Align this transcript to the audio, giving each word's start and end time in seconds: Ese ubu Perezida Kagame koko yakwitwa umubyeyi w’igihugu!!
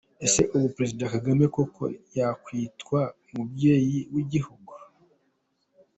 Ese 0.25 0.41
ubu 0.55 0.67
Perezida 0.75 1.11
Kagame 1.13 1.43
koko 1.55 1.81
yakwitwa 2.17 2.99
umubyeyi 3.27 3.99
w’igihugu!! 4.13 4.71